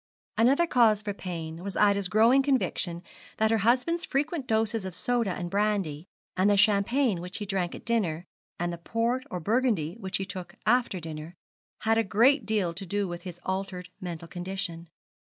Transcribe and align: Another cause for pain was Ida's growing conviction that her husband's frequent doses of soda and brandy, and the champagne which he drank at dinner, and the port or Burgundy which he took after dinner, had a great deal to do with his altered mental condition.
Another 0.35 0.65
cause 0.65 1.03
for 1.03 1.13
pain 1.13 1.63
was 1.63 1.77
Ida's 1.77 2.07
growing 2.09 2.41
conviction 2.41 3.03
that 3.37 3.51
her 3.51 3.59
husband's 3.59 4.03
frequent 4.03 4.47
doses 4.47 4.83
of 4.83 4.95
soda 4.95 5.29
and 5.29 5.51
brandy, 5.51 6.07
and 6.35 6.49
the 6.49 6.57
champagne 6.57 7.21
which 7.21 7.37
he 7.37 7.45
drank 7.45 7.75
at 7.75 7.85
dinner, 7.85 8.25
and 8.59 8.73
the 8.73 8.79
port 8.79 9.25
or 9.29 9.39
Burgundy 9.39 9.95
which 9.99 10.17
he 10.17 10.25
took 10.25 10.55
after 10.65 10.99
dinner, 10.99 11.35
had 11.81 11.99
a 11.99 12.03
great 12.03 12.47
deal 12.47 12.73
to 12.73 12.85
do 12.87 13.07
with 13.07 13.21
his 13.21 13.39
altered 13.45 13.89
mental 13.99 14.27
condition. 14.27 14.87